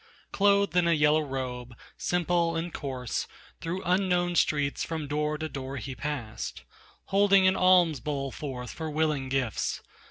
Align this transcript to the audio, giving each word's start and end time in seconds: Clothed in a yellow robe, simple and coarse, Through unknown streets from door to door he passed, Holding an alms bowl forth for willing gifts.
Clothed 0.31 0.75
in 0.75 0.87
a 0.87 0.93
yellow 0.93 1.19
robe, 1.21 1.75
simple 1.95 2.55
and 2.55 2.73
coarse, 2.73 3.27
Through 3.59 3.83
unknown 3.83 4.33
streets 4.33 4.83
from 4.83 5.05
door 5.07 5.37
to 5.37 5.47
door 5.47 5.77
he 5.77 5.93
passed, 5.93 6.63
Holding 7.13 7.45
an 7.47 7.55
alms 7.55 7.99
bowl 7.99 8.31
forth 8.31 8.71
for 8.71 8.89
willing 8.89 9.29
gifts. 9.29 9.79